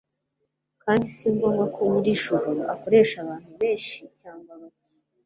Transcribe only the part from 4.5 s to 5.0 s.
se bake